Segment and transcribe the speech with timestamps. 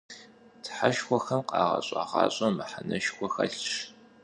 [0.63, 3.71] Тхьэшхуэхэм къагъэщӀа гъащӀэм мыхьэнэшхуэ хэлъщ.